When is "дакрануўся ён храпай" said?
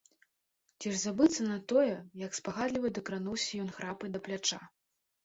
2.97-4.09